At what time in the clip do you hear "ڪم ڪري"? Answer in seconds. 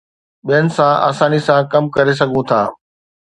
1.71-2.13